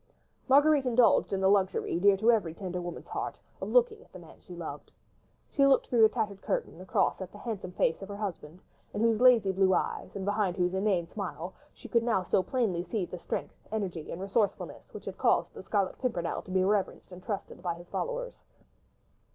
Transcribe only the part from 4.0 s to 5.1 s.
at the man she loved.